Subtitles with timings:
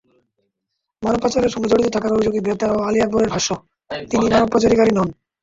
[1.03, 3.49] মানবপাচারের সঙ্গে জড়িত থাকার অভিযোগে গ্রেপ্তার হওয়া আলী আকবরের ভাষ্য,
[4.11, 5.09] তিনি মানবপাচারকারী নন।